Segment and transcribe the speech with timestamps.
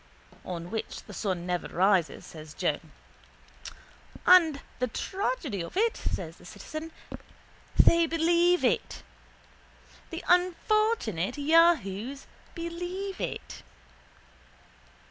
[0.43, 2.79] —On which the sun never rises, says Joe.
[4.25, 6.91] —And the tragedy of it is, says the citizen,
[7.77, 9.03] they believe it.
[10.09, 12.25] The unfortunate yahoos
[12.55, 13.61] believe it.